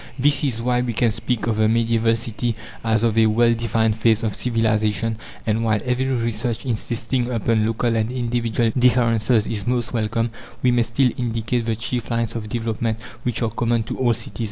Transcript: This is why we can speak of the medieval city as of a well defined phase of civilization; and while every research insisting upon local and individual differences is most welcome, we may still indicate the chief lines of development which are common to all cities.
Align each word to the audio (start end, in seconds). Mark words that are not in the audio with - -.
This 0.17 0.43
is 0.43 0.63
why 0.63 0.81
we 0.81 0.93
can 0.93 1.11
speak 1.11 1.45
of 1.45 1.57
the 1.57 1.69
medieval 1.69 2.15
city 2.15 2.55
as 2.83 3.03
of 3.03 3.15
a 3.19 3.27
well 3.27 3.53
defined 3.53 3.95
phase 3.97 4.23
of 4.23 4.33
civilization; 4.33 5.17
and 5.45 5.63
while 5.63 5.79
every 5.85 6.07
research 6.07 6.65
insisting 6.65 7.29
upon 7.29 7.67
local 7.67 7.95
and 7.95 8.11
individual 8.11 8.71
differences 8.75 9.45
is 9.45 9.67
most 9.67 9.93
welcome, 9.93 10.31
we 10.63 10.71
may 10.71 10.81
still 10.81 11.11
indicate 11.17 11.65
the 11.67 11.75
chief 11.75 12.09
lines 12.09 12.35
of 12.35 12.49
development 12.49 12.99
which 13.21 13.43
are 13.43 13.51
common 13.51 13.83
to 13.83 13.97
all 13.99 14.15
cities. 14.15 14.39